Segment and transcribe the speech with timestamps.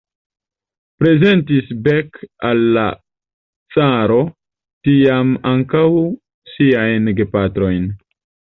[1.01, 2.17] Prezentis Beck
[2.49, 2.85] al la
[3.77, 4.19] caro
[4.89, 5.85] tiam ankaŭ
[6.57, 7.91] siajn gepatrojn.